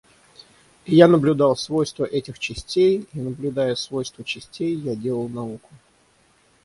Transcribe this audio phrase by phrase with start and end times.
[0.85, 5.69] И я наблюдал свойства этих частей, и, наблюдая свойства частей, я делал науку.